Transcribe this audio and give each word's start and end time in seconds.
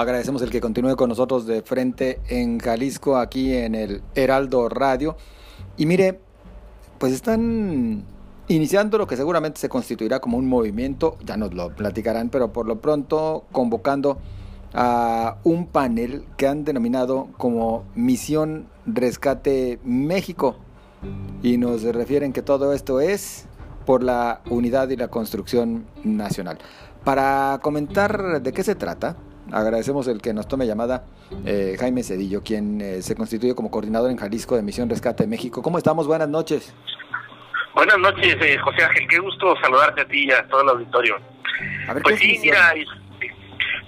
Agradecemos 0.00 0.40
el 0.40 0.48
que 0.48 0.62
continúe 0.62 0.96
con 0.96 1.10
nosotros 1.10 1.46
de 1.46 1.60
frente 1.60 2.20
en 2.28 2.58
Jalisco, 2.58 3.18
aquí 3.18 3.54
en 3.54 3.74
el 3.74 4.00
Heraldo 4.14 4.70
Radio. 4.70 5.14
Y 5.76 5.84
mire, 5.84 6.20
pues 6.96 7.12
están 7.12 8.04
iniciando 8.48 8.96
lo 8.96 9.06
que 9.06 9.18
seguramente 9.18 9.60
se 9.60 9.68
constituirá 9.68 10.18
como 10.18 10.38
un 10.38 10.48
movimiento, 10.48 11.18
ya 11.22 11.36
nos 11.36 11.52
lo 11.52 11.76
platicarán, 11.76 12.30
pero 12.30 12.50
por 12.50 12.66
lo 12.66 12.80
pronto 12.80 13.44
convocando 13.52 14.16
a 14.72 15.36
un 15.44 15.66
panel 15.66 16.24
que 16.38 16.48
han 16.48 16.64
denominado 16.64 17.28
como 17.36 17.84
Misión 17.94 18.68
Rescate 18.86 19.80
México. 19.84 20.56
Y 21.42 21.58
nos 21.58 21.82
refieren 21.82 22.32
que 22.32 22.40
todo 22.40 22.72
esto 22.72 23.00
es 23.00 23.44
por 23.84 24.02
la 24.02 24.40
unidad 24.48 24.88
y 24.88 24.96
la 24.96 25.08
construcción 25.08 25.84
nacional. 26.04 26.56
Para 27.04 27.60
comentar 27.62 28.40
de 28.40 28.52
qué 28.54 28.64
se 28.64 28.74
trata, 28.74 29.16
agradecemos 29.52 30.06
el 30.08 30.20
que 30.20 30.32
nos 30.32 30.48
tome 30.48 30.66
llamada 30.66 31.04
eh, 31.44 31.76
Jaime 31.78 32.02
Cedillo, 32.02 32.42
quien 32.42 32.80
eh, 32.80 33.02
se 33.02 33.14
constituye 33.14 33.54
como 33.54 33.70
coordinador 33.70 34.10
en 34.10 34.16
Jalisco 34.16 34.56
de 34.56 34.62
Misión 34.62 34.88
Rescate 34.88 35.26
México. 35.26 35.62
¿Cómo 35.62 35.78
estamos? 35.78 36.06
Buenas 36.06 36.28
noches. 36.28 36.74
Buenas 37.74 37.98
noches, 37.98 38.36
eh, 38.40 38.58
José 38.58 38.84
Ángel. 38.84 39.06
Qué 39.08 39.18
gusto 39.18 39.54
saludarte 39.62 40.02
a 40.02 40.04
ti 40.08 40.26
y 40.26 40.32
a 40.32 40.46
todo 40.48 40.62
el 40.62 40.68
auditorio. 40.70 41.16
pues 42.02 42.18
sí, 42.18 42.38
mira, 42.42 42.74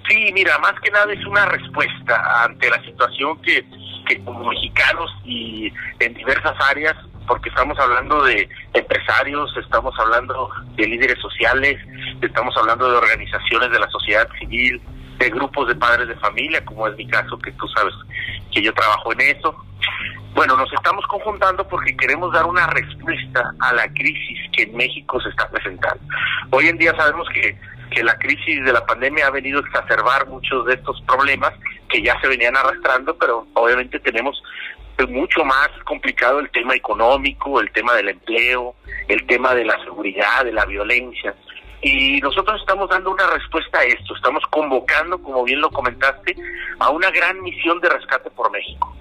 sí, 0.09 0.31
mira, 0.33 0.59
más 0.59 0.75
que 0.81 0.91
nada 0.91 1.13
es 1.13 1.25
una 1.27 1.47
respuesta 1.47 2.45
ante 2.45 2.71
la 2.71 2.83
situación 2.85 3.41
que, 3.43 3.65
que 4.07 4.23
como 4.25 4.51
mexicanos 4.51 5.11
y 5.25 5.73
en 5.99 6.15
diversas 6.15 6.55
áreas 6.61 6.97
porque 7.27 7.49
estamos 7.49 7.79
hablando 7.79 8.25
de 8.25 8.49
empresarios, 8.75 9.57
estamos 9.57 9.95
hablando 9.99 10.51
de 10.77 10.87
líderes 10.87 11.19
sociales, 11.21 11.79
estamos 12.21 12.55
hablando 12.57 12.91
de 12.91 12.97
organizaciones 12.97 13.71
de 13.71 13.79
la 13.79 13.89
sociedad 13.91 14.29
civil, 14.39 14.81
de 15.23 15.31
grupos 15.31 15.69
de 15.69 15.77
padres 15.77 16.09
de 16.09 16.17
familia, 16.17 16.65
como 16.65 16.89
es 16.89 16.97
mi 16.97 17.07
caso, 17.07 17.39
que 17.39 17.53
tú 17.53 17.69
sabes 17.69 17.95
que 18.51 18.61
yo 18.61 18.75
trabajo 18.75 19.13
en 19.13 19.21
eso. 19.21 19.57
Bueno, 20.35 20.57
nos 20.57 20.73
estamos 20.73 21.07
conjuntando 21.07 21.67
porque 21.69 21.97
queremos 21.97 22.33
dar 22.33 22.45
una 22.47 22.67
respuesta 22.67 23.55
a 23.61 23.73
la 23.73 23.87
crisis 23.93 24.39
que 24.53 24.65
en 24.65 24.77
México 24.77 25.21
se 25.21 25.29
está 25.29 25.49
presentando. 25.49 26.03
Hoy 26.51 26.67
en 26.67 26.79
día 26.79 26.93
sabemos 26.97 27.29
que, 27.33 27.57
que 27.91 28.03
la 28.03 28.19
crisis 28.19 28.65
de 28.65 28.73
la 28.73 28.85
pandemia 28.85 29.29
ha 29.29 29.31
venido 29.31 29.59
a 29.59 29.63
exacerbar 29.63 30.27
muchos 30.27 30.67
de 30.67 30.75
estos 30.75 31.01
problemas 31.03 31.53
que 31.89 32.03
ya 32.03 32.21
se 32.21 32.27
venían 32.27 32.57
arrastrando, 32.57 33.17
pero 33.17 33.47
obviamente 33.55 34.01
tenemos 34.01 34.43
mucho 35.09 35.45
más 35.45 35.69
complicado 35.85 36.41
el 36.41 36.51
tema 36.51 36.75
económico, 36.75 37.61
el 37.61 37.71
tema 37.73 37.95
del 37.95 38.09
empleo, 38.09 38.75
el 39.09 39.25
tema 39.27 39.55
de 39.55 39.65
la 39.65 39.79
seguridad, 39.85 40.45
de 40.45 40.53
la 40.53 40.65
violencia. 40.65 41.35
Y 41.83 42.21
nosotros 42.21 42.61
estamos 42.61 42.89
dando 42.89 43.11
una 43.11 43.27
respuesta 43.27 43.81
a 43.81 43.85
esto, 43.85 44.15
estamos 44.15 44.45
convocando, 44.51 45.21
como 45.21 45.43
bien 45.43 45.61
lo 45.61 45.69
comentaste, 45.71 46.37
a 46.79 46.91
una 46.91 47.11
gran 47.11 47.43
misión 47.43 47.81
de 47.81 47.89
rescate 47.89 48.31
por 48.31 48.53
México. 48.53 48.95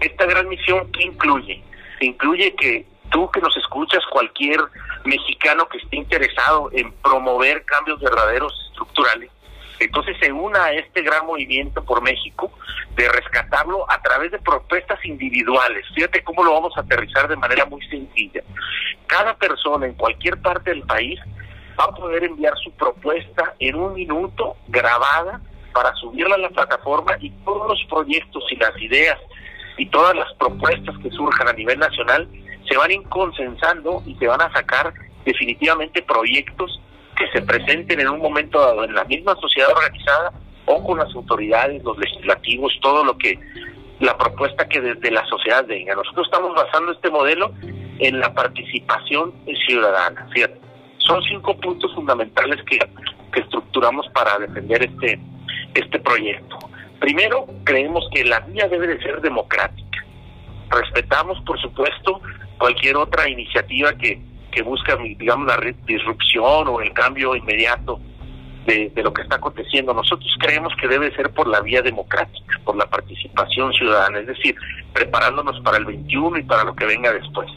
Esta 0.00 0.26
gran 0.26 0.48
misión, 0.48 0.90
¿qué 0.90 1.04
incluye? 1.04 1.62
Incluye 2.00 2.54
que 2.56 2.86
tú 3.10 3.30
que 3.30 3.40
nos 3.40 3.56
escuchas, 3.56 4.02
cualquier 4.10 4.58
mexicano 5.04 5.68
que 5.68 5.78
esté 5.78 5.96
interesado 5.96 6.70
en 6.72 6.90
promover 6.94 7.64
cambios 7.64 8.00
verdaderos 8.00 8.52
estructurales, 8.70 9.30
entonces 9.78 10.16
se 10.18 10.32
una 10.32 10.64
a 10.64 10.72
este 10.72 11.02
gran 11.02 11.26
movimiento 11.26 11.84
por 11.84 12.02
México 12.02 12.50
de 12.96 13.08
rescatarlo 13.08 13.88
a 13.90 14.00
través 14.02 14.32
de 14.32 14.38
propuestas 14.38 15.04
individuales. 15.04 15.84
Fíjate 15.94 16.22
cómo 16.24 16.42
lo 16.42 16.52
vamos 16.52 16.76
a 16.76 16.80
aterrizar 16.80 17.28
de 17.28 17.36
manera 17.36 17.64
muy 17.66 17.84
sencilla. 17.88 18.42
Cada 19.06 19.34
persona 19.34 19.86
en 19.86 19.94
cualquier 19.94 20.40
parte 20.40 20.70
del 20.70 20.82
país 20.82 21.20
va 21.78 21.84
a 21.84 21.94
poder 21.94 22.24
enviar 22.24 22.54
su 22.62 22.70
propuesta 22.72 23.54
en 23.58 23.76
un 23.76 23.94
minuto 23.94 24.56
grabada 24.68 25.40
para 25.72 25.94
subirla 25.96 26.36
a 26.36 26.38
la 26.38 26.50
plataforma 26.50 27.16
y 27.20 27.30
todos 27.44 27.68
los 27.68 27.84
proyectos 27.88 28.44
y 28.50 28.56
las 28.56 28.80
ideas 28.80 29.18
y 29.76 29.86
todas 29.86 30.14
las 30.14 30.32
propuestas 30.34 30.96
que 31.02 31.10
surjan 31.10 31.48
a 31.48 31.52
nivel 31.52 31.78
nacional 31.78 32.28
se 32.68 32.76
van 32.76 32.92
inconsensando 32.92 34.02
y 34.06 34.14
se 34.14 34.26
van 34.26 34.40
a 34.40 34.52
sacar 34.52 34.94
definitivamente 35.24 36.02
proyectos 36.02 36.80
que 37.16 37.28
se 37.32 37.42
presenten 37.42 38.00
en 38.00 38.08
un 38.08 38.20
momento 38.20 38.60
dado 38.60 38.84
en 38.84 38.94
la 38.94 39.04
misma 39.04 39.34
sociedad 39.36 39.70
organizada 39.70 40.32
o 40.66 40.82
con 40.84 40.98
las 40.98 41.14
autoridades, 41.14 41.82
los 41.82 41.98
legislativos, 41.98 42.72
todo 42.80 43.04
lo 43.04 43.18
que 43.18 43.38
la 44.00 44.16
propuesta 44.16 44.68
que 44.68 44.80
desde 44.80 45.10
la 45.10 45.24
sociedad 45.26 45.64
venga. 45.66 45.94
Nosotros 45.94 46.26
estamos 46.26 46.54
basando 46.54 46.92
este 46.92 47.10
modelo 47.10 47.52
en 47.98 48.18
la 48.18 48.32
participación 48.32 49.32
ciudadana. 49.66 50.28
Fíjate, 50.32 50.63
son 51.06 51.22
cinco 51.24 51.56
puntos 51.56 51.92
fundamentales 51.94 52.62
que, 52.64 52.78
estructuramos 53.40 54.06
para 54.10 54.38
defender 54.38 54.84
este, 54.84 55.18
este 55.74 55.98
proyecto. 55.98 56.56
Primero, 57.00 57.46
creemos 57.64 58.08
que 58.12 58.24
la 58.24 58.38
vía 58.40 58.68
debe 58.68 58.86
de 58.86 59.02
ser 59.02 59.20
democrática. 59.20 60.04
Respetamos, 60.70 61.40
por 61.40 61.60
supuesto, 61.60 62.20
cualquier 62.58 62.96
otra 62.96 63.28
iniciativa 63.28 63.92
que, 63.94 64.20
que 64.52 64.62
busca, 64.62 64.96
digamos, 64.96 65.48
la 65.48 65.58
disrupción 65.84 66.68
o 66.68 66.80
el 66.80 66.92
cambio 66.92 67.34
inmediato 67.34 68.00
de, 68.66 68.92
lo 69.02 69.12
que 69.12 69.22
está 69.22 69.36
aconteciendo. 69.36 69.92
Nosotros 69.92 70.30
creemos 70.40 70.72
que 70.80 70.88
debe 70.88 71.14
ser 71.14 71.30
por 71.30 71.46
la 71.46 71.60
vía 71.60 71.82
democrática, 71.82 72.60
por 72.64 72.76
la 72.76 72.86
participación 72.86 73.72
ciudadana, 73.72 74.20
es 74.20 74.26
decir, 74.26 74.54
preparándonos 74.92 75.60
para 75.60 75.78
el 75.78 75.84
21 75.84 76.38
y 76.38 76.42
para 76.44 76.64
lo 76.64 76.74
que 76.74 76.86
venga 76.86 77.12
después. 77.12 77.50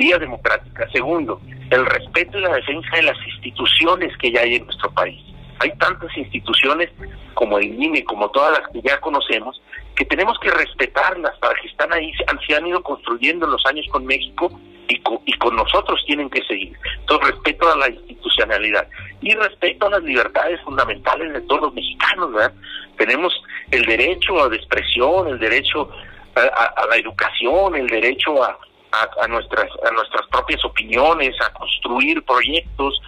Vía 0.00 0.16
democrática. 0.16 0.88
Segundo, 0.92 1.42
el 1.70 1.84
respeto 1.84 2.38
y 2.38 2.40
la 2.40 2.54
defensa 2.54 2.88
de 2.96 3.02
las 3.02 3.18
instituciones 3.34 4.16
que 4.16 4.32
ya 4.32 4.40
hay 4.40 4.54
en 4.54 4.64
nuestro 4.64 4.90
país. 4.92 5.22
Hay 5.58 5.70
tantas 5.76 6.16
instituciones 6.16 6.88
como 7.34 7.58
el 7.58 7.66
INE, 7.66 8.02
como 8.04 8.30
todas 8.30 8.58
las 8.58 8.66
que 8.72 8.80
ya 8.80 8.98
conocemos, 8.98 9.60
que 9.94 10.06
tenemos 10.06 10.38
que 10.38 10.50
respetarlas 10.52 11.38
para 11.38 11.54
que 11.60 11.68
están 11.68 11.92
ahí, 11.92 12.10
se 12.14 12.54
han 12.54 12.66
ido 12.66 12.82
construyendo 12.82 13.44
en 13.44 13.52
los 13.52 13.66
años 13.66 13.86
con 13.90 14.06
México 14.06 14.50
y 14.88 15.32
con, 15.34 15.54
nosotros 15.54 16.02
tienen 16.06 16.30
que 16.30 16.42
seguir. 16.44 16.74
Entonces, 17.00 17.34
respeto 17.34 17.70
a 17.70 17.76
la 17.76 17.90
institucionalidad 17.90 18.88
y 19.20 19.34
respeto 19.34 19.86
a 19.86 19.90
las 19.90 20.02
libertades 20.02 20.62
fundamentales 20.62 21.30
de 21.34 21.42
todos 21.42 21.60
los 21.60 21.74
mexicanos, 21.74 22.32
¿verdad? 22.32 22.54
Tenemos 22.96 23.34
el 23.70 23.84
derecho 23.84 24.42
a 24.42 24.48
la 24.48 24.56
expresión, 24.56 25.28
el 25.28 25.38
derecho 25.38 25.90
a, 26.36 26.86
la 26.88 26.96
educación, 26.96 27.76
el 27.76 27.86
derecho 27.86 28.42
a, 28.42 28.58
a, 28.92 29.28
nuestras, 29.28 29.68
a 29.86 29.90
nuestras 29.92 30.26
propias 30.28 30.64
opiniones, 30.64 31.34
a 31.40 31.52
construir 31.52 32.22
proyectos, 32.24 33.00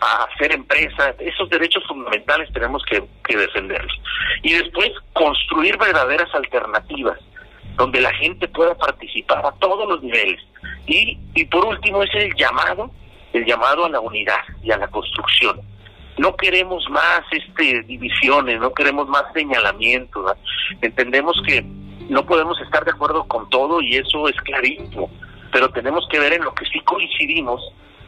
a 0.00 0.24
hacer 0.24 0.52
empresas, 0.52 1.14
esos 1.18 1.48
derechos 1.50 1.84
fundamentales 1.86 2.52
tenemos 2.52 2.82
que, 2.84 3.02
que 3.24 3.36
defenderlos. 3.36 3.92
Y 4.42 4.54
después 4.54 4.90
construir 5.12 5.76
verdaderas 5.78 6.34
alternativas 6.34 7.18
donde 7.76 8.00
la 8.00 8.12
gente 8.14 8.48
pueda 8.48 8.74
participar 8.74 9.44
a 9.44 9.52
todos 9.52 9.88
los 9.88 10.02
niveles. 10.02 10.40
Y, 10.86 11.18
y 11.34 11.44
por 11.46 11.64
último 11.64 12.02
es 12.02 12.10
el 12.14 12.34
llamado, 12.34 12.90
el 13.32 13.44
llamado 13.44 13.84
a 13.84 13.88
la 13.88 14.00
unidad 14.00 14.40
y 14.62 14.70
a 14.70 14.76
la 14.76 14.88
construcción. 14.88 15.60
No 16.18 16.36
queremos 16.36 16.84
más 16.90 17.22
este 17.30 17.82
divisiones, 17.84 18.60
no 18.60 18.74
queremos 18.74 19.08
más 19.08 19.24
señalamientos. 19.32 20.32
Entendemos 20.82 21.40
que 21.46 21.64
no 22.10 22.26
podemos 22.26 22.60
estar 22.60 22.84
de 22.84 22.90
acuerdo 22.90 23.24
con 23.24 23.48
todo 23.50 23.80
y 23.80 23.96
eso 23.96 24.28
es 24.28 24.36
clarísimo, 24.42 25.10
pero 25.52 25.70
tenemos 25.70 26.06
que 26.10 26.18
ver 26.18 26.34
en 26.34 26.44
lo 26.44 26.54
que 26.54 26.66
sí 26.66 26.80
coincidimos 26.80 27.62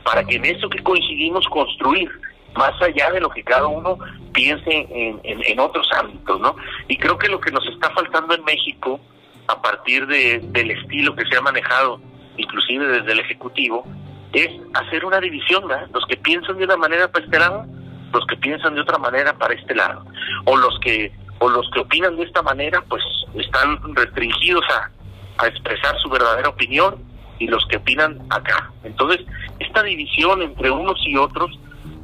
para 0.04 0.24
que 0.24 0.36
en 0.36 0.44
eso 0.44 0.68
que 0.68 0.82
coincidimos 0.82 1.46
construir 1.48 2.10
más 2.54 2.72
allá 2.82 3.10
de 3.12 3.20
lo 3.20 3.30
que 3.30 3.42
cada 3.44 3.66
uno 3.66 3.98
piense 4.32 4.86
en, 4.92 5.60
otros 5.60 5.88
ámbitos, 5.96 6.40
¿no? 6.40 6.56
Y 6.88 6.96
creo 6.96 7.16
que 7.16 7.28
lo 7.28 7.40
que 7.40 7.50
nos 7.50 7.66
está 7.66 7.90
faltando 7.90 8.34
en 8.34 8.44
México 8.44 9.00
a 9.46 9.62
partir 9.62 10.06
de, 10.06 10.40
del 10.42 10.72
estilo 10.72 11.14
que 11.14 11.24
se 11.26 11.36
ha 11.36 11.40
manejado, 11.40 12.00
inclusive 12.36 12.86
desde 12.86 13.12
el 13.12 13.20
Ejecutivo, 13.20 13.84
es 14.32 14.48
hacer 14.74 15.04
una 15.04 15.20
división, 15.20 15.64
los 15.92 16.06
que 16.06 16.16
piensan 16.16 16.58
de 16.58 16.64
una 16.64 16.76
manera 16.76 17.10
para 17.10 17.24
este 17.24 17.38
lado, 17.38 17.66
los 18.12 18.26
que 18.26 18.36
piensan 18.36 18.74
de 18.74 18.80
otra 18.80 18.98
manera 18.98 19.32
para 19.34 19.54
este 19.54 19.74
lado, 19.74 20.04
o 20.44 20.56
los 20.56 20.78
que 20.80 21.12
o 21.42 21.48
los 21.48 21.68
que 21.72 21.80
opinan 21.80 22.16
de 22.16 22.22
esta 22.22 22.40
manera, 22.40 22.80
pues 22.88 23.02
están 23.34 23.76
restringidos 23.96 24.64
a, 24.70 25.44
a 25.44 25.48
expresar 25.48 25.98
su 25.98 26.08
verdadera 26.08 26.48
opinión 26.48 27.02
y 27.40 27.48
los 27.48 27.66
que 27.66 27.78
opinan 27.78 28.20
acá. 28.30 28.70
Entonces, 28.84 29.26
esta 29.58 29.82
división 29.82 30.40
entre 30.40 30.70
unos 30.70 30.96
y 31.04 31.16
otros 31.16 31.50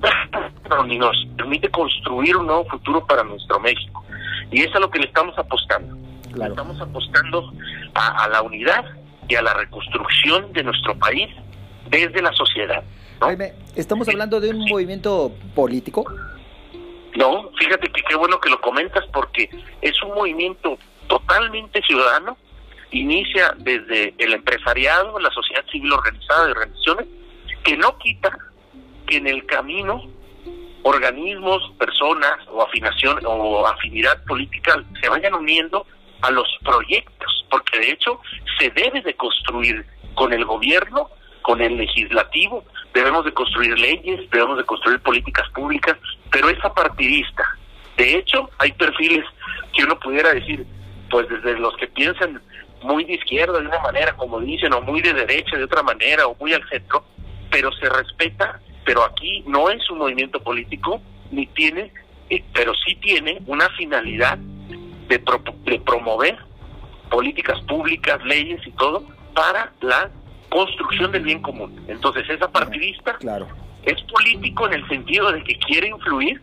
nos 0.99 1.27
permite 1.37 1.71
construir 1.71 2.37
un 2.37 2.47
nuevo 2.47 2.65
futuro 2.65 3.07
para 3.07 3.23
nuestro 3.23 3.61
México. 3.61 4.05
Y 4.51 4.63
es 4.63 4.75
a 4.75 4.81
lo 4.81 4.91
que 4.91 4.99
le 4.99 5.07
estamos 5.07 5.39
apostando. 5.39 5.97
Estamos 6.31 6.81
apostando 6.81 7.53
a, 7.95 8.29
la 8.29 8.43
unidad 8.43 8.85
y 9.29 9.37
a 9.37 9.43
la 9.43 9.55
reconstrucción 9.55 10.53
de 10.53 10.65
nuestro 10.65 10.99
país 10.99 11.29
desde 11.89 12.21
la 12.23 12.33
sociedad. 12.33 12.83
¿estamos 13.77 14.09
hablando 14.09 14.41
de 14.41 14.51
un 14.51 14.65
movimiento 14.69 15.33
político? 15.55 16.05
No, 17.19 17.51
fíjate 17.59 17.89
que 17.89 18.03
qué 18.03 18.15
bueno 18.15 18.41
que 18.41 18.49
lo 18.49 18.61
comentas 18.61 19.05
porque 19.13 19.51
es 19.83 20.03
un 20.05 20.15
movimiento 20.15 20.79
totalmente 21.09 21.83
ciudadano, 21.83 22.37
inicia 22.93 23.53
desde 23.57 24.15
el 24.19 24.35
empresariado, 24.35 25.19
la 25.19 25.31
sociedad 25.31 25.65
civil 25.67 25.93
organizada 25.93 26.45
de 26.47 26.53
organizaciones, 26.53 27.07
que 27.65 27.77
no 27.77 27.99
quita 27.99 28.31
que 29.09 29.17
en 29.17 29.27
el 29.27 29.45
camino 29.47 30.05
organismos, 30.85 31.73
personas 31.77 32.39
o 32.53 32.63
afinación 32.63 33.19
o 33.27 33.67
afinidad 33.67 34.23
política 34.25 34.81
se 35.01 35.09
vayan 35.09 35.35
uniendo 35.35 35.87
a 36.21 36.31
los 36.31 36.47
proyectos, 36.65 37.45
porque 37.51 37.81
de 37.81 37.91
hecho 37.91 38.21
se 38.61 38.71
debe 38.71 39.03
de 39.03 39.15
construir 39.15 39.85
con 40.15 40.33
el 40.33 40.45
gobierno, 40.45 41.11
con 41.43 41.61
el 41.61 41.77
legislativo, 41.77 42.65
debemos 42.95 43.25
de 43.25 43.33
construir 43.33 43.79
leyes, 43.79 44.29
debemos 44.31 44.59
de 44.59 44.65
construir 44.65 45.01
políticas 45.01 45.49
públicas, 45.51 45.97
pero 46.31 46.49
es 46.49 46.59
partidista. 46.75 47.45
De 47.97 48.17
hecho, 48.17 48.51
hay 48.59 48.73
perfiles 48.73 49.25
que 49.75 49.85
uno 49.85 49.99
pudiera 49.99 50.33
decir, 50.33 50.67
pues 51.11 51.29
desde 51.29 51.59
los 51.59 51.77
que 51.77 51.89
piensan 51.89 52.41
muy 52.83 53.05
de 53.05 53.15
izquierda 53.15 53.61
de 53.61 53.67
una 53.67 53.81
manera, 53.81 54.17
como 54.17 54.41
dicen, 54.41 54.73
o 54.73 54.81
muy 54.81 55.01
de 55.01 55.13
derecha 55.13 55.57
de 55.57 55.65
otra 55.65 55.83
manera, 55.83 56.27
o 56.27 56.37
muy 56.39 56.53
al 56.53 56.67
centro, 56.69 57.05
pero 57.51 57.73
se 57.73 57.89
respeta, 57.89 58.61
pero 58.85 59.05
aquí 59.05 59.43
no 59.47 59.71
es 59.71 59.89
un 59.91 59.99
movimiento 59.99 60.41
político, 60.43 61.01
ni 61.31 61.47
tiene, 61.49 61.93
eh, 62.31 62.45
pero 62.55 62.73
sí 62.75 62.95
tiene 62.97 63.41
una 63.47 63.69
finalidad 63.71 64.39
de, 65.09 65.19
de 65.65 65.79
promover 65.81 66.39
políticas 67.11 67.61
públicas, 67.63 68.23
leyes 68.25 68.65
y 68.67 68.71
todo 68.73 69.05
para 69.35 69.73
la 69.81 70.11
construcción 70.49 71.13
del 71.13 71.23
bien 71.25 71.41
común. 71.41 71.85
Entonces, 71.89 72.29
esa 72.29 72.49
partidista 72.51 73.15
claro. 73.15 73.47
es 73.85 74.01
político 74.03 74.67
en 74.67 74.75
el 74.75 74.89
sentido 74.89 75.33
de 75.33 75.43
que 75.45 75.59
quiere 75.59 75.89
influir 75.89 76.41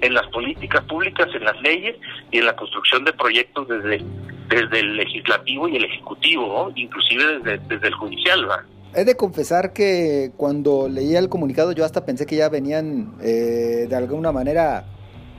en 0.00 0.14
las 0.14 0.26
políticas 0.28 0.84
públicas, 0.84 1.28
en 1.34 1.44
las 1.44 1.60
leyes 1.60 1.96
y 2.30 2.38
en 2.38 2.46
la 2.46 2.54
construcción 2.54 3.04
de 3.04 3.12
proyectos 3.12 3.68
desde, 3.68 4.04
desde 4.48 4.80
el 4.80 4.96
legislativo 4.96 5.68
y 5.68 5.76
el 5.76 5.84
ejecutivo, 5.84 6.72
inclusive 6.74 7.38
desde, 7.38 7.58
desde 7.66 7.88
el 7.88 7.94
judicial. 7.94 8.42
¿verdad? 8.42 8.64
He 8.94 9.04
de 9.04 9.16
confesar 9.16 9.72
que 9.72 10.32
cuando 10.36 10.88
leía 10.88 11.18
el 11.18 11.28
comunicado 11.28 11.72
yo 11.72 11.84
hasta 11.84 12.06
pensé 12.06 12.26
que 12.26 12.36
ya 12.36 12.48
venían 12.48 13.14
eh, 13.20 13.86
de 13.88 13.96
alguna 13.96 14.32
manera 14.32 14.86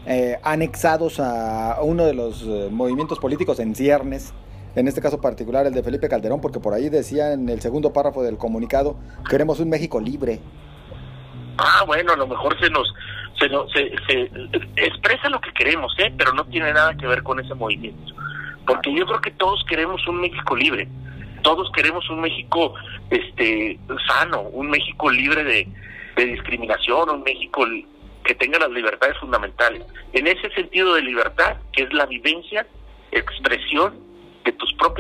eh, 0.06 0.38
anexados 0.44 1.20
a 1.20 1.80
uno 1.82 2.06
de 2.06 2.14
los 2.14 2.44
eh, 2.44 2.70
movimientos 2.72 3.20
políticos 3.20 3.60
en 3.60 3.76
ciernes, 3.76 4.34
en 4.80 4.88
este 4.88 5.02
caso 5.02 5.20
particular 5.22 5.66
el 5.66 5.74
de 5.74 5.84
Felipe 5.84 6.10
Calderón, 6.10 6.42
porque 6.42 6.60
por 6.60 6.74
ahí 6.74 6.90
decía 6.90 7.34
en 7.34 7.50
el 7.50 7.62
segundo 7.62 7.94
párrafo 7.94 8.24
del 8.24 8.38
comunicado, 8.38 8.98
queremos 9.30 9.60
un 9.60 9.70
México 9.70 10.00
libre. 10.00 10.40
Ah, 11.58 11.84
bueno, 11.86 12.14
a 12.14 12.18
lo 12.18 12.28
mejor 12.28 12.58
se 12.60 12.70
nos, 12.70 12.94
se, 13.40 13.50
nos, 13.50 13.72
se, 13.72 13.92
se 14.08 14.32
expresa 14.78 15.30
lo 15.30 15.42
que 15.42 15.52
queremos, 15.54 15.94
¿eh? 16.00 16.14
pero 16.18 16.34
no 16.34 16.46
tiene 16.46 16.72
nada 16.72 16.96
que 16.96 17.06
ver 17.08 17.24
con 17.24 17.40
ese 17.40 17.54
movimiento. 17.54 18.14
Porque 18.66 18.94
yo 18.94 19.06
creo 19.06 19.22
que 19.22 19.32
todos 19.32 19.64
queremos 19.68 20.08
un 20.08 20.22
México 20.22 20.56
libre 20.56 20.88
todos 21.42 21.72
queremos 21.72 22.10
un 22.10 22.22
México 22.22 22.74
este 23.10 23.80
sano, 24.08 24.42
un 24.42 24.70
México 24.70 25.10
libre 25.10 25.44
de, 25.44 25.68
discriminación, 26.18 27.10
un 27.10 27.24
México 27.24 27.66
que 28.26 28.36
tenga 28.36 28.60
las 28.60 28.72
libertades 28.72 29.18
fundamentales. 29.20 29.86
En 30.12 30.28
ese 30.28 30.50
sentido 30.50 30.94
de 30.96 31.02
libertad, 31.02 31.56
que 31.72 31.84
es 31.84 31.94
la 31.94 32.06
vivencia, 32.06 32.68
expresión 33.12 33.94
de 33.94 34.09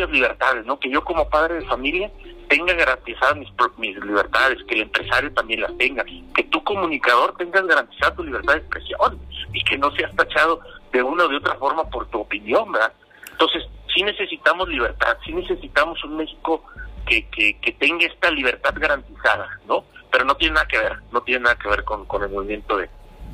libertades, 0.07 0.65
¿no? 0.65 0.79
Que 0.79 0.89
yo 0.89 1.03
como 1.03 1.29
padre 1.29 1.55
de 1.55 1.65
familia 1.65 2.11
tenga 2.47 2.73
garantizadas 2.73 3.37
mis, 3.37 3.49
mis 3.77 3.97
libertades, 4.03 4.63
que 4.63 4.75
el 4.75 4.81
empresario 4.81 5.31
también 5.33 5.61
las 5.61 5.77
tenga, 5.77 6.03
que 6.35 6.43
tu 6.43 6.63
comunicador 6.63 7.35
tengas 7.37 7.65
garantizada 7.65 8.15
tu 8.15 8.23
libertad 8.23 8.53
de 8.53 8.59
expresión 8.59 9.19
y 9.53 9.63
que 9.63 9.77
no 9.77 9.91
seas 9.91 10.15
tachado 10.15 10.59
de 10.91 11.03
una 11.03 11.25
o 11.25 11.27
de 11.27 11.37
otra 11.37 11.55
forma 11.55 11.83
por 11.89 12.07
tu 12.07 12.19
opinión, 12.19 12.71
¿verdad? 12.71 12.93
Entonces, 13.31 13.63
sí 13.93 14.03
necesitamos 14.03 14.67
libertad, 14.69 15.17
sí 15.25 15.33
necesitamos 15.33 16.03
un 16.03 16.17
México 16.17 16.63
que, 17.05 17.27
que, 17.29 17.71
tenga 17.79 18.05
esta 18.05 18.29
libertad 18.29 18.73
garantizada, 18.75 19.47
¿no? 19.67 19.83
Pero 20.11 20.25
no 20.25 20.35
tiene 20.35 20.55
nada 20.55 20.67
que 20.67 20.77
ver, 20.77 20.99
no 21.11 21.21
tiene 21.21 21.41
nada 21.41 21.55
que 21.55 21.69
ver 21.69 21.83
con, 21.83 22.05
con 22.05 22.23
el 22.23 22.29
movimiento 22.29 22.77
de, 22.77 22.89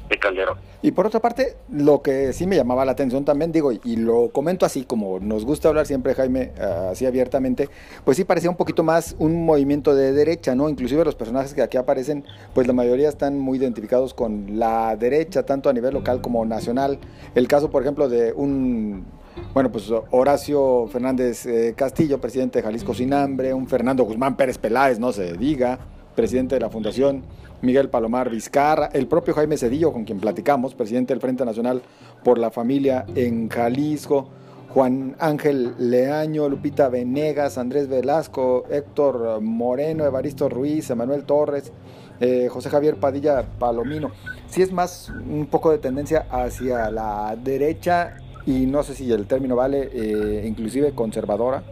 de 0.10 0.18
Calderón. 0.18 0.57
Y 0.81 0.92
por 0.92 1.07
otra 1.07 1.19
parte, 1.19 1.56
lo 1.69 2.02
que 2.02 2.31
sí 2.34 2.46
me 2.46 2.56
llamaba 2.56 2.86
la 2.86 2.92
atención 2.92 3.25
también, 3.25 3.52
digo, 3.52 3.72
y 3.72 3.96
lo 3.96 4.30
comento 4.30 4.66
así, 4.66 4.86
como 4.86 5.19
nos 5.19 5.46
gusta 5.46 5.69
hablar 5.69 5.86
siempre, 5.86 6.13
Jaime, 6.13 6.52
así 6.92 7.06
abiertamente, 7.06 7.69
pues 8.04 8.18
sí 8.18 8.24
parecía 8.24 8.50
un 8.50 8.56
poquito 8.56 8.84
más 8.84 9.16
un 9.18 9.46
movimiento 9.46 9.96
de 9.96 10.13
derecha, 10.13 10.54
¿no? 10.54 10.69
Inclusive 10.69 11.04
los 11.04 11.16
personajes 11.16 11.54
que 11.54 11.62
aquí 11.62 11.78
aparecen, 11.78 12.24
pues 12.54 12.68
la 12.68 12.74
mayoría 12.74 13.10
están 13.10 13.40
muy 13.40 13.57
identificados 13.57 14.13
con 14.13 14.60
la 14.60 14.96
derecha, 14.96 15.44
tanto 15.44 15.69
a 15.69 15.74
nivel 15.74 15.94
local 15.94 16.22
como 16.22 16.46
nacional. 16.46 17.00
El 17.34 17.48
caso, 17.48 17.72
por 17.72 17.81
ejemplo, 17.81 18.08
de 18.08 18.34
un 18.34 19.06
bueno, 19.54 19.72
pues 19.72 19.92
Horacio 20.12 20.88
Fernández 20.88 21.46
eh, 21.46 21.74
Castillo, 21.75 22.22
presidente 22.22 22.60
de 22.60 22.63
Jalisco 22.63 22.94
Sin 22.94 23.13
Hambre, 23.13 23.54
un 23.54 23.68
Fernando 23.68 24.04
Guzmán 24.04 24.38
Pérez 24.38 24.58
Peláez, 24.58 25.00
no 25.00 25.12
se 25.12 25.34
diga, 25.34 25.80
presidente 26.16 26.56
de 26.56 26.62
la 26.62 26.69
Fundación 26.69 27.24
Miguel 27.62 27.90
Palomar 27.90 28.30
Vizcarra, 28.30 28.90
el 28.94 29.07
propio 29.07 29.34
Jaime 29.34 29.57
Cedillo, 29.57 29.92
con 29.92 30.04
quien 30.06 30.19
platicamos, 30.19 30.75
presidente 30.75 31.13
del 31.13 31.22
Frente 31.22 31.46
Nacional 31.46 31.81
por 32.24 32.38
la 32.38 32.52
Familia 32.52 33.06
en 33.16 33.50
Jalisco, 33.50 34.30
Juan 34.69 35.16
Ángel 35.19 35.74
Leaño, 35.78 36.50
Lupita 36.50 36.90
Venegas, 36.90 37.57
Andrés 37.57 37.88
Velasco, 37.88 38.66
Héctor 38.69 39.40
Moreno, 39.42 40.04
Evaristo 40.04 40.50
Ruiz, 40.50 40.90
Emanuel 40.90 41.24
Torres, 41.24 41.72
eh, 42.19 42.50
José 42.50 42.69
Javier 42.69 42.98
Padilla 42.98 43.46
Palomino. 43.58 44.12
Sí 44.48 44.62
es 44.62 44.72
más 44.72 45.10
un 45.10 45.48
poco 45.48 45.72
de 45.72 45.78
tendencia 45.78 46.28
hacia 46.30 46.92
la 46.92 47.38
derecha 47.42 48.18
y 48.46 48.66
no 48.66 48.84
sé 48.84 48.96
si 48.96 49.12
el 49.12 49.28
término 49.28 49.56
vale, 49.56 49.90
eh, 49.94 50.46
inclusive 50.46 50.94
conservadora. 50.94 51.63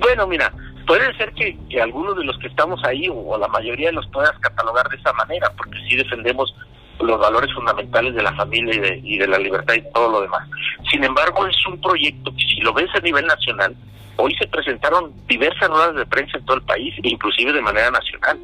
Bueno, 0.00 0.26
mira, 0.26 0.52
puede 0.86 1.14
ser 1.16 1.32
que, 1.32 1.56
algunos 1.80 2.16
de 2.16 2.24
los 2.24 2.38
que 2.38 2.48
estamos 2.48 2.82
ahí 2.84 3.08
o, 3.10 3.36
la 3.38 3.48
mayoría 3.48 3.88
de 3.88 3.94
los 3.94 4.06
puedas 4.08 4.36
catalogar 4.40 4.88
de 4.88 4.96
esa 4.96 5.12
manera, 5.14 5.50
porque 5.56 5.78
sí 5.88 5.96
defendemos 5.96 6.54
los 7.00 7.18
valores 7.18 7.52
fundamentales 7.52 8.14
de 8.14 8.22
la 8.22 8.32
familia 8.34 8.74
y 8.74 8.78
de, 8.78 9.00
y 9.02 9.18
de 9.18 9.26
la 9.26 9.38
libertad 9.38 9.74
y 9.74 9.92
todo 9.92 10.10
lo 10.10 10.20
demás. 10.20 10.48
Sin 10.90 11.02
embargo, 11.02 11.46
es 11.46 11.66
un 11.66 11.80
proyecto 11.80 12.30
que 12.32 12.44
si 12.44 12.60
lo 12.60 12.72
ves 12.72 12.88
a 12.94 13.00
nivel 13.00 13.26
nacional, 13.26 13.74
hoy 14.16 14.34
se 14.36 14.46
presentaron 14.46 15.12
diversas 15.26 15.68
ruedas 15.68 15.96
de 15.96 16.06
prensa 16.06 16.38
en 16.38 16.44
todo 16.44 16.56
el 16.56 16.62
país, 16.62 16.94
inclusive 17.02 17.52
de 17.52 17.62
manera 17.62 17.90
nacional. 17.90 18.38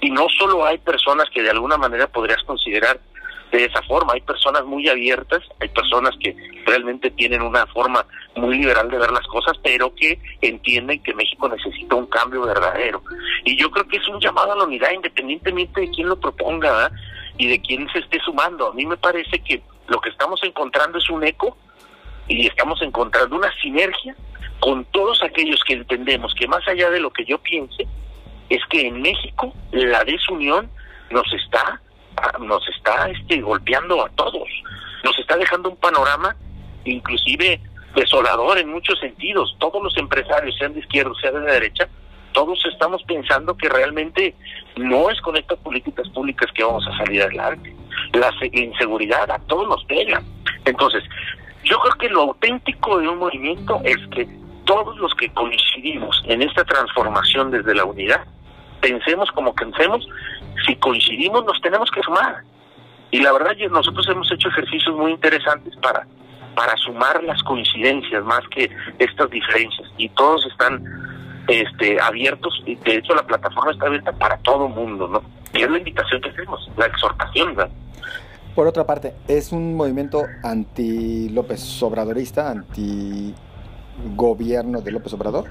Y 0.00 0.10
no 0.10 0.26
solo 0.38 0.64
hay 0.64 0.78
personas 0.78 1.28
que 1.30 1.42
de 1.42 1.50
alguna 1.50 1.76
manera 1.76 2.06
podrías 2.06 2.42
considerar 2.44 2.98
de 3.50 3.64
esa 3.64 3.82
forma. 3.82 4.14
Hay 4.14 4.20
personas 4.20 4.64
muy 4.64 4.88
abiertas, 4.88 5.42
hay 5.60 5.68
personas 5.68 6.14
que 6.20 6.36
realmente 6.66 7.10
tienen 7.10 7.42
una 7.42 7.66
forma 7.66 8.06
muy 8.36 8.58
liberal 8.58 8.90
de 8.90 8.98
ver 8.98 9.10
las 9.10 9.26
cosas, 9.26 9.56
pero 9.62 9.94
que 9.94 10.20
entienden 10.40 11.02
que 11.02 11.14
México 11.14 11.48
necesita 11.48 11.94
un 11.96 12.06
cambio 12.06 12.42
verdadero. 12.42 13.02
Y 13.44 13.56
yo 13.56 13.70
creo 13.70 13.86
que 13.88 13.96
es 13.96 14.08
un 14.08 14.20
llamado 14.20 14.52
a 14.52 14.56
la 14.56 14.64
unidad 14.64 14.92
independientemente 14.92 15.80
de 15.80 15.90
quién 15.90 16.08
lo 16.08 16.18
proponga 16.18 16.90
y 17.36 17.48
de 17.48 17.60
quién 17.60 17.88
se 17.92 18.00
esté 18.00 18.20
sumando. 18.20 18.68
A 18.68 18.74
mí 18.74 18.86
me 18.86 18.96
parece 18.96 19.38
que 19.42 19.62
lo 19.88 20.00
que 20.00 20.10
estamos 20.10 20.42
encontrando 20.44 20.98
es 20.98 21.10
un 21.10 21.24
eco 21.24 21.56
y 22.28 22.46
estamos 22.46 22.80
encontrando 22.82 23.36
una 23.36 23.52
sinergia 23.60 24.14
con 24.60 24.84
todos 24.86 25.22
aquellos 25.22 25.60
que 25.64 25.72
entendemos 25.72 26.34
que 26.34 26.46
más 26.46 26.66
allá 26.68 26.90
de 26.90 27.00
lo 27.00 27.10
que 27.10 27.24
yo 27.24 27.38
piense, 27.38 27.86
es 28.48 28.60
que 28.68 28.86
en 28.86 29.00
México 29.00 29.52
la 29.72 30.04
desunión 30.04 30.70
nos 31.10 31.32
está 31.32 31.80
nos 32.40 32.68
está 32.68 33.08
este, 33.10 33.40
golpeando 33.40 34.04
a 34.04 34.08
todos, 34.10 34.48
nos 35.04 35.18
está 35.18 35.36
dejando 35.36 35.70
un 35.70 35.76
panorama 35.76 36.36
inclusive 36.84 37.60
desolador 37.94 38.58
en 38.58 38.70
muchos 38.70 38.98
sentidos. 38.98 39.54
Todos 39.58 39.82
los 39.82 39.96
empresarios, 39.96 40.56
sean 40.56 40.74
de 40.74 40.80
izquierda, 40.80 41.12
sean 41.20 41.44
de 41.44 41.52
derecha, 41.52 41.88
todos 42.32 42.64
estamos 42.66 43.02
pensando 43.04 43.56
que 43.56 43.68
realmente 43.68 44.34
no 44.76 45.10
es 45.10 45.20
con 45.20 45.36
estas 45.36 45.58
políticas 45.58 46.08
públicas 46.10 46.50
que 46.54 46.64
vamos 46.64 46.86
a 46.86 46.96
salir 46.98 47.22
adelante. 47.22 47.74
La 48.12 48.32
inseguridad 48.52 49.30
a 49.30 49.38
todos 49.40 49.68
nos 49.68 49.84
pega. 49.84 50.22
Entonces, 50.64 51.02
yo 51.64 51.78
creo 51.80 51.94
que 51.98 52.08
lo 52.08 52.22
auténtico 52.22 52.98
de 52.98 53.08
un 53.08 53.18
movimiento 53.18 53.80
es 53.84 53.98
que 54.14 54.28
todos 54.64 54.96
los 54.98 55.12
que 55.14 55.28
coincidimos 55.32 56.22
en 56.26 56.42
esta 56.42 56.64
transformación 56.64 57.50
desde 57.50 57.74
la 57.74 57.84
unidad, 57.84 58.24
pensemos 58.80 59.30
como 59.32 59.54
pensemos, 59.54 60.06
si 60.66 60.76
coincidimos 60.76 61.44
nos 61.44 61.60
tenemos 61.60 61.90
que 61.90 62.02
sumar. 62.02 62.42
Y 63.10 63.20
la 63.20 63.32
verdad 63.32 63.56
nosotros 63.70 64.08
hemos 64.08 64.30
hecho 64.30 64.48
ejercicios 64.48 64.94
muy 64.96 65.12
interesantes 65.12 65.74
para, 65.76 66.06
para 66.54 66.76
sumar 66.76 67.22
las 67.24 67.42
coincidencias 67.42 68.24
más 68.24 68.40
que 68.50 68.70
estas 68.98 69.30
diferencias. 69.30 69.88
Y 69.96 70.08
todos 70.10 70.46
están 70.46 70.84
este, 71.48 72.00
abiertos, 72.00 72.62
y 72.64 72.76
de 72.76 72.96
hecho 72.96 73.14
la 73.14 73.26
plataforma 73.26 73.72
está 73.72 73.86
abierta 73.86 74.12
para 74.12 74.36
todo 74.38 74.68
mundo, 74.68 75.08
¿no? 75.08 75.22
Y 75.52 75.62
es 75.62 75.70
la 75.70 75.78
invitación 75.78 76.20
que 76.20 76.28
hacemos, 76.30 76.70
la 76.76 76.86
exhortación, 76.86 77.56
Por 78.54 78.68
otra 78.68 78.86
parte, 78.86 79.14
¿es 79.26 79.50
un 79.50 79.74
movimiento 79.74 80.22
anti 80.44 81.28
López 81.30 81.82
Obradorista, 81.82 82.50
anti 82.50 83.34
gobierno 84.14 84.80
de 84.80 84.92
López 84.92 85.12
Obrador? 85.14 85.46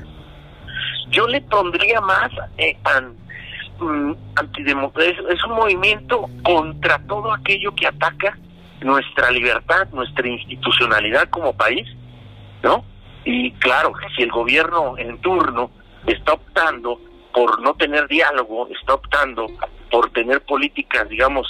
Yo 1.09 1.27
le 1.27 1.41
pondría 1.41 2.01
más 2.01 2.31
eh, 2.57 2.77
Mm, 3.79 4.11
es 5.31 5.43
un 5.45 5.51
movimiento 5.53 6.29
contra 6.43 6.99
todo 7.07 7.31
aquello 7.31 7.73
que 7.73 7.87
ataca 7.87 8.37
nuestra 8.81 9.31
libertad, 9.31 9.87
nuestra 9.93 10.27
institucionalidad 10.27 11.29
como 11.29 11.53
país, 11.53 11.87
¿no? 12.61 12.83
Y 13.23 13.51
claro, 13.53 13.93
si 14.15 14.23
el 14.23 14.31
gobierno 14.31 14.97
en 14.97 15.17
turno 15.21 15.71
está 16.07 16.33
optando 16.33 16.99
por 17.33 17.61
no 17.61 17.73
tener 17.75 18.07
diálogo, 18.07 18.67
está 18.67 18.95
optando 18.95 19.47
por 19.89 20.09
tener 20.11 20.41
políticas, 20.41 21.07
digamos, 21.07 21.47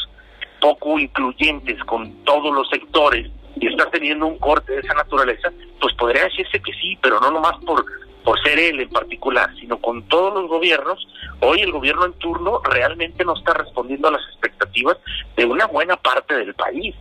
poco 0.59 0.99
incluyentes 0.99 1.83
con 1.85 2.11
todos 2.25 2.53
los 2.53 2.69
sectores 2.69 3.31
y 3.55 3.67
está 3.67 3.89
teniendo 3.89 4.27
un 4.27 4.37
corte 4.37 4.73
de 4.73 4.79
esa 4.81 4.93
naturaleza, 4.93 5.49
pues 5.81 5.95
podría 5.95 6.25
decirse 6.25 6.61
que 6.61 6.73
sí, 6.73 6.97
pero 7.01 7.19
no 7.19 7.31
nomás 7.31 7.57
por 7.65 7.83
por 8.23 8.41
ser 8.41 8.59
él 8.59 8.79
en 8.79 8.89
particular, 8.89 9.49
sino 9.59 9.79
con 9.79 10.03
todos 10.07 10.33
los 10.33 10.47
gobiernos. 10.47 11.07
Hoy 11.39 11.61
el 11.61 11.71
gobierno 11.71 12.05
en 12.05 12.13
turno 12.13 12.61
realmente 12.63 13.23
no 13.23 13.35
está 13.35 13.53
respondiendo 13.53 14.07
a 14.07 14.11
las 14.11 14.21
expectativas 14.29 14.97
de 15.35 15.45
una 15.45 15.65
buena 15.67 15.95
parte 15.97 16.35
del 16.35 16.53
país, 16.53 16.95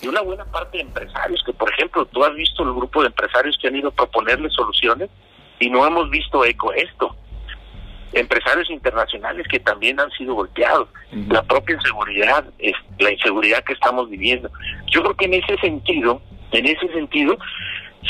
de 0.00 0.08
una 0.08 0.20
buena 0.20 0.44
parte 0.44 0.78
de 0.78 0.84
empresarios, 0.84 1.42
que 1.44 1.52
por 1.52 1.70
ejemplo 1.72 2.06
tú 2.06 2.24
has 2.24 2.34
visto 2.34 2.62
el 2.62 2.72
grupo 2.72 3.00
de 3.00 3.08
empresarios 3.08 3.56
que 3.60 3.68
han 3.68 3.76
ido 3.76 3.88
a 3.88 3.94
proponerle 3.94 4.50
soluciones 4.50 5.10
y 5.60 5.70
no 5.70 5.86
hemos 5.86 6.10
visto 6.10 6.44
eco 6.44 6.72
esto 6.72 7.16
empresarios 8.12 8.70
internacionales 8.70 9.46
que 9.48 9.60
también 9.60 10.00
han 10.00 10.10
sido 10.12 10.34
golpeados, 10.34 10.88
la 11.28 11.42
propia 11.42 11.76
inseguridad, 11.76 12.44
la 12.98 13.12
inseguridad 13.12 13.62
que 13.64 13.74
estamos 13.74 14.08
viviendo. 14.08 14.50
Yo 14.86 15.02
creo 15.02 15.14
que 15.14 15.26
en 15.26 15.34
ese 15.34 15.56
sentido, 15.58 16.20
en 16.52 16.66
ese 16.66 16.88
sentido, 16.88 17.36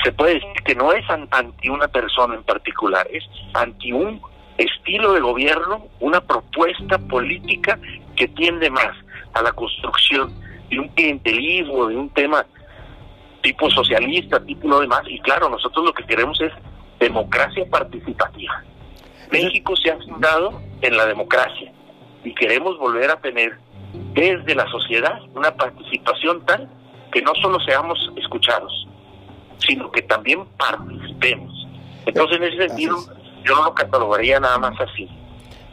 se 0.02 0.12
puede 0.12 0.35
decir 0.35 0.52
que 0.64 0.75
no 0.75 0.92
es 0.92 1.04
anti 1.09 1.68
una 1.68 1.88
persona 1.88 2.35
en 2.35 2.42
particular, 2.42 3.07
es 3.11 3.25
anti 3.54 3.92
un 3.92 4.21
estilo 4.57 5.12
de 5.12 5.21
gobierno, 5.21 5.87
una 6.00 6.21
propuesta 6.21 6.99
política 6.99 7.78
que 8.16 8.28
tiende 8.28 8.71
más 8.71 8.97
a 9.35 9.42
la 9.42 9.52
construcción 9.52 10.33
de 10.68 10.80
un 10.80 10.88
clientelismo, 10.88 11.87
de 11.87 11.97
un 11.97 12.11
tema 12.11 12.45
tipo 13.42 13.71
socialista, 13.71 14.45
tipo 14.45 14.68
lo 14.68 14.80
demás, 14.80 15.02
y 15.07 15.18
claro, 15.21 15.49
nosotros 15.49 15.87
lo 15.87 15.92
que 15.92 16.04
queremos 16.04 16.40
es 16.40 16.52
democracia 16.99 17.64
participativa. 17.71 18.62
México 19.30 19.76
se 19.76 19.90
ha 19.90 19.99
fundado 19.99 20.61
en 20.83 20.97
la 20.97 21.07
democracia 21.07 21.73
y 22.25 22.35
queremos 22.35 22.76
volver 22.78 23.11
a 23.11 23.21
tener 23.21 23.59
desde 24.12 24.54
la 24.54 24.66
sociedad 24.71 25.21
una 25.35 25.54
participación 25.54 26.45
tal 26.45 26.68
que 27.12 27.23
no 27.23 27.33
solo 27.37 27.59
seamos 27.61 27.99
escuchados, 28.16 28.88
sino 29.59 29.91
que 29.91 30.03
también 30.03 30.45
participemos. 30.57 31.67
Entonces, 32.07 32.37
en 32.38 32.45
ese 32.45 32.69
sentido, 32.69 32.97
yo 33.45 33.57
no 33.57 33.65
lo 33.65 33.75
catalogaría 33.75 34.41
nada 34.41 34.59
más 34.59 34.79
así. 34.81 35.09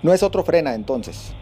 ¿No 0.04 0.14
es 0.14 0.22
otro 0.22 0.44
frena 0.44 0.74
entonces? 0.74 1.36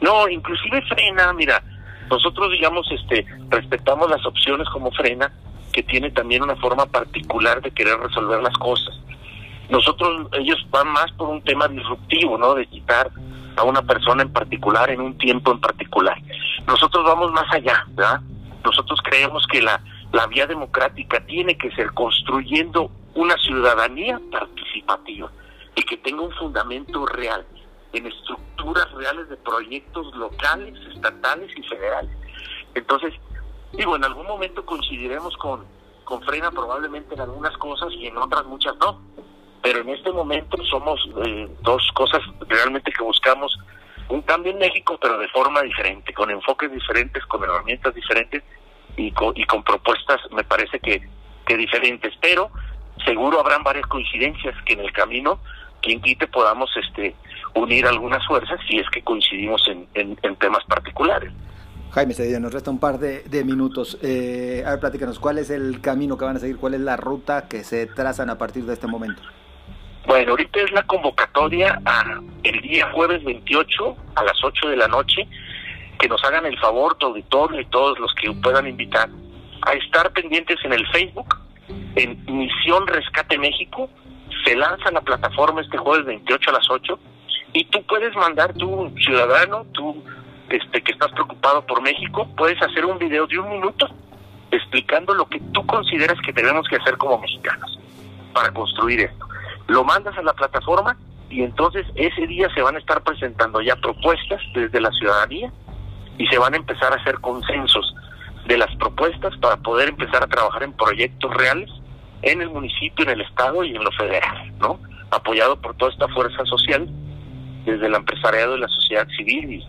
No, 0.00 0.28
inclusive 0.28 0.82
frena, 0.82 1.32
mira, 1.32 1.62
nosotros 2.10 2.50
digamos, 2.52 2.86
este, 2.92 3.26
respetamos 3.48 4.08
las 4.10 4.24
opciones 4.24 4.68
como 4.70 4.90
frena, 4.92 5.32
que 5.72 5.82
tiene 5.82 6.10
también 6.10 6.42
una 6.42 6.56
forma 6.56 6.86
particular 6.86 7.60
de 7.60 7.70
querer 7.70 7.98
resolver 7.98 8.42
las 8.42 8.56
cosas. 8.58 8.94
Nosotros, 9.68 10.28
ellos 10.32 10.64
van 10.70 10.88
más 10.88 11.10
por 11.12 11.28
un 11.28 11.42
tema 11.42 11.68
disruptivo, 11.68 12.38
¿no? 12.38 12.54
De 12.54 12.66
quitar 12.66 13.10
a 13.56 13.62
una 13.64 13.82
persona 13.82 14.22
en 14.22 14.32
particular 14.32 14.90
en 14.90 15.00
un 15.00 15.18
tiempo 15.18 15.52
en 15.52 15.60
particular. 15.60 16.16
Nosotros 16.66 17.04
vamos 17.04 17.32
más 17.32 17.52
allá, 17.52 17.84
¿verdad? 17.88 18.20
Nosotros 18.64 19.00
creemos 19.02 19.46
que 19.50 19.60
la, 19.60 19.80
la 20.12 20.26
vía 20.26 20.46
democrática 20.46 21.24
tiene 21.26 21.56
que 21.56 21.70
ser 21.72 21.92
construyendo 21.92 22.90
una 23.14 23.36
ciudadanía 23.36 24.20
participativa 24.30 25.30
y 25.74 25.82
que 25.82 25.96
tenga 25.98 26.22
un 26.22 26.32
fundamento 26.32 27.06
real 27.06 27.44
en 27.92 28.06
estructuras 28.06 28.90
reales 28.92 29.28
de 29.28 29.36
proyectos 29.36 30.14
locales, 30.16 30.74
estatales 30.94 31.50
y 31.56 31.62
federales. 31.62 32.10
Entonces, 32.74 33.14
digo, 33.72 33.96
en 33.96 34.04
algún 34.04 34.26
momento 34.26 34.64
coincidiremos 34.64 35.36
con, 35.36 35.64
con 36.04 36.22
Frena 36.22 36.50
probablemente 36.50 37.14
en 37.14 37.20
algunas 37.20 37.56
cosas 37.56 37.92
y 37.92 38.06
en 38.06 38.16
otras 38.16 38.44
muchas 38.46 38.76
no 38.76 39.00
pero 39.62 39.80
en 39.80 39.88
este 39.90 40.12
momento 40.12 40.56
somos 40.64 41.00
eh, 41.26 41.48
dos 41.62 41.90
cosas 41.94 42.22
realmente 42.48 42.92
que 42.92 43.02
buscamos 43.02 43.56
un 44.08 44.22
cambio 44.22 44.52
en 44.52 44.58
México, 44.58 44.98
pero 45.00 45.18
de 45.18 45.28
forma 45.28 45.60
diferente, 45.62 46.14
con 46.14 46.30
enfoques 46.30 46.72
diferentes, 46.72 47.24
con 47.26 47.42
herramientas 47.42 47.94
diferentes 47.94 48.42
y 48.98 49.12
con, 49.12 49.32
y 49.36 49.44
con 49.44 49.62
propuestas, 49.62 50.20
me 50.32 50.44
parece 50.44 50.80
que, 50.80 51.00
que 51.46 51.56
diferentes, 51.56 52.12
pero 52.20 52.50
seguro 53.04 53.40
habrán 53.40 53.62
varias 53.62 53.86
coincidencias 53.86 54.54
que 54.66 54.74
en 54.74 54.80
el 54.80 54.92
camino, 54.92 55.40
quien 55.80 56.02
quite, 56.02 56.26
podamos 56.26 56.70
este 56.76 57.14
unir 57.54 57.86
algunas 57.86 58.26
fuerzas 58.26 58.58
si 58.68 58.78
es 58.78 58.90
que 58.90 59.02
coincidimos 59.02 59.66
en, 59.68 59.86
en, 59.94 60.36
temas 60.36 60.64
particulares. 60.64 61.32
Jaime 61.92 62.12
Cedillo, 62.12 62.40
nos 62.40 62.52
resta 62.52 62.70
un 62.70 62.80
par 62.80 62.98
de, 62.98 63.22
de 63.22 63.44
minutos. 63.44 63.98
Eh, 64.02 64.62
a 64.66 64.70
ver, 64.70 64.80
platícanos, 64.80 65.18
¿cuál 65.18 65.38
es 65.38 65.50
el 65.50 65.80
camino 65.80 66.18
que 66.18 66.24
van 66.24 66.36
a 66.36 66.40
seguir? 66.40 66.58
¿Cuál 66.58 66.74
es 66.74 66.80
la 66.80 66.96
ruta 66.96 67.48
que 67.48 67.64
se 67.64 67.86
trazan 67.86 68.30
a 68.30 68.36
partir 68.36 68.64
de 68.64 68.74
este 68.74 68.86
momento? 68.86 69.22
Bueno, 70.06 70.30
ahorita 70.32 70.60
es 70.60 70.72
la 70.72 70.82
convocatoria 70.84 71.80
a 71.84 72.20
el 72.42 72.60
día 72.62 72.90
jueves 72.92 73.22
28 73.24 73.96
a 74.16 74.24
las 74.24 74.42
8 74.42 74.68
de 74.68 74.76
la 74.76 74.88
noche, 74.88 75.28
que 75.98 76.08
nos 76.08 76.22
hagan 76.24 76.46
el 76.46 76.58
favor, 76.58 76.96
tu 76.96 77.06
auditorio 77.06 77.60
y 77.60 77.64
todos 77.66 77.98
los 77.98 78.14
que 78.14 78.32
puedan 78.32 78.66
invitar, 78.66 79.08
a 79.62 79.72
estar 79.72 80.12
pendientes 80.12 80.58
en 80.64 80.72
el 80.72 80.86
Facebook, 80.88 81.36
en 81.96 82.24
Misión 82.26 82.86
Rescate 82.86 83.38
México, 83.38 83.90
se 84.44 84.54
lanza 84.54 84.90
la 84.90 85.00
plataforma 85.00 85.60
este 85.60 85.76
jueves 85.76 86.06
28 86.06 86.50
a 86.50 86.52
las 86.52 86.70
8, 86.70 86.98
y 87.52 87.64
tú 87.64 87.82
puedes 87.84 88.14
mandar, 88.14 88.54
tú 88.54 88.92
ciudadano, 89.04 89.66
tú 89.72 90.02
este, 90.48 90.82
que 90.82 90.92
estás 90.92 91.10
preocupado 91.12 91.66
por 91.66 91.82
México, 91.82 92.28
puedes 92.36 92.60
hacer 92.62 92.84
un 92.84 92.98
video 92.98 93.26
de 93.26 93.38
un 93.38 93.50
minuto 93.50 93.88
explicando 94.50 95.14
lo 95.14 95.26
que 95.28 95.40
tú 95.52 95.66
consideras 95.66 96.18
que 96.24 96.32
tenemos 96.32 96.66
que 96.68 96.76
hacer 96.76 96.96
como 96.96 97.18
mexicanos 97.18 97.78
para 98.32 98.50
construir 98.52 99.00
esto. 99.00 99.26
Lo 99.66 99.84
mandas 99.84 100.16
a 100.16 100.22
la 100.22 100.32
plataforma 100.32 100.96
y 101.28 101.42
entonces 101.42 101.86
ese 101.94 102.26
día 102.26 102.48
se 102.54 102.62
van 102.62 102.76
a 102.76 102.78
estar 102.78 103.02
presentando 103.02 103.60
ya 103.60 103.76
propuestas 103.76 104.40
desde 104.54 104.80
la 104.80 104.90
ciudadanía 104.92 105.52
y 106.18 106.26
se 106.26 106.38
van 106.38 106.54
a 106.54 106.56
empezar 106.58 106.92
a 106.92 106.96
hacer 106.96 107.18
consensos 107.20 107.94
de 108.46 108.58
las 108.58 108.74
propuestas 108.76 109.36
para 109.38 109.56
poder 109.56 109.90
empezar 109.90 110.22
a 110.22 110.26
trabajar 110.26 110.62
en 110.62 110.72
proyectos 110.72 111.32
reales 111.34 111.70
en 112.22 112.42
el 112.42 112.50
municipio, 112.50 113.04
en 113.04 113.10
el 113.10 113.20
estado 113.20 113.64
y 113.64 113.74
en 113.74 113.84
lo 113.84 113.92
federal, 113.92 114.52
¿no? 114.58 114.80
Apoyado 115.10 115.60
por 115.60 115.76
toda 115.76 115.92
esta 115.92 116.08
fuerza 116.08 116.44
social, 116.44 116.88
desde 117.64 117.86
el 117.86 117.94
empresariado 117.94 118.56
y 118.56 118.60
la 118.60 118.68
sociedad 118.68 119.06
civil 119.16 119.52
y, 119.52 119.68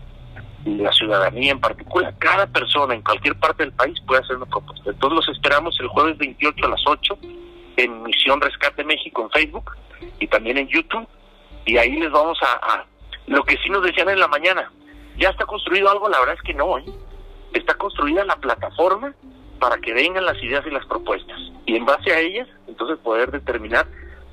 la 0.62 0.92
ciudadanía 0.92 1.52
en 1.52 1.60
particular. 1.60 2.14
Cada 2.18 2.46
persona 2.46 2.94
en 2.94 3.00
cualquier 3.00 3.34
parte 3.36 3.62
del 3.62 3.72
país 3.72 3.98
puede 4.06 4.20
hacer 4.20 4.36
una 4.36 4.44
propuesta. 4.44 4.90
Entonces 4.90 5.16
los 5.16 5.28
esperamos 5.34 5.74
el 5.80 5.88
jueves 5.88 6.18
28 6.18 6.66
a 6.66 6.68
las 6.68 6.82
8 6.86 7.18
en 7.78 8.02
Misión 8.02 8.42
Rescate 8.42 8.84
México 8.84 9.22
en 9.22 9.30
Facebook 9.30 9.70
y 10.18 10.26
también 10.26 10.58
en 10.58 10.68
YouTube. 10.68 11.08
Y 11.64 11.78
ahí 11.78 11.92
les 11.92 12.10
vamos 12.10 12.38
a, 12.42 12.84
Lo 13.26 13.42
que 13.44 13.56
sí 13.56 13.70
nos 13.70 13.82
decían 13.82 14.10
en 14.10 14.18
la 14.18 14.28
mañana, 14.28 14.70
¿ya 15.20 15.28
está 15.28 15.46
construido 15.46 15.90
algo? 15.90 16.08
La 16.08 16.18
verdad 16.18 16.34
es 16.34 16.42
que 16.42 16.54
no, 16.54 16.78
¿eh? 16.78 16.84
Está 17.52 17.74
construida 17.74 18.24
la 18.24 18.36
plataforma 18.36 19.14
para 19.60 19.76
que 19.78 19.92
vengan 19.92 20.24
las 20.24 20.42
ideas 20.42 20.64
y 20.66 20.70
las 20.70 20.86
propuestas. 20.86 21.38
Y 21.66 21.76
en 21.76 21.84
base 21.84 22.12
a 22.12 22.18
ellas, 22.18 22.48
entonces 22.66 22.98
poder 22.98 23.30
determinar 23.30 23.86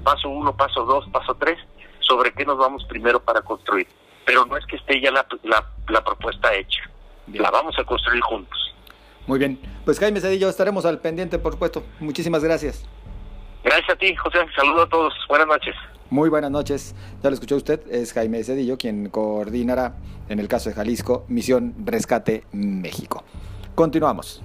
paso 0.03 0.29
uno, 0.29 0.56
paso 0.56 0.86
dos, 0.86 1.06
paso 1.10 1.36
tres, 1.36 1.60
sobre 2.00 2.32
qué 2.32 2.46
nos 2.46 2.58
vamos 2.58 2.86
primero 2.86 3.20
para 3.20 3.41
construir. 3.41 3.88
Pero 4.25 4.46
no 4.46 4.56
es 4.58 4.65
que 4.65 4.77
esté 4.77 5.01
ya 5.01 5.12
la, 5.12 5.25
la, 5.44 6.03
propuesta 6.03 6.53
hecha. 6.56 6.82
La 7.34 7.51
vamos 7.51 7.77
a 7.77 7.84
construir 7.84 8.22
juntos. 8.22 8.58
Muy 9.25 9.39
bien. 9.39 9.60
Pues 9.84 10.00
Jaime 10.00 10.22
Cedillo, 10.22 10.48
estaremos 10.48 10.86
al 10.86 11.00
pendiente, 11.00 11.38
por 11.39 11.53
supuesto. 11.53 11.84
Muchísimas 12.00 12.44
gracias. 12.44 12.86
Gracias 13.63 13.89
a 13.89 13.96
ti, 13.98 14.15
José. 14.15 14.39
Saludo 14.56 14.84
a 14.84 14.89
todos. 14.89 15.13
Buenas 15.27 15.48
noches. 15.48 15.75
Muy 16.09 16.29
buenas 16.29 16.51
noches. 16.51 16.95
Ya 17.21 17.29
lo 17.29 17.33
escuchó 17.33 17.57
usted, 17.57 17.81
es 17.91 18.13
Jaime 18.13 18.41
Cedillo 18.43 18.77
quien 18.77 19.09
coordinará, 19.09 19.97
en 20.29 20.39
el 20.39 20.47
caso 20.47 20.69
de 20.69 20.75
Jalisco, 20.75 21.25
Misión 21.27 21.75
Rescate 21.85 22.45
México. 22.53 23.23
Continuamos. 23.75 24.41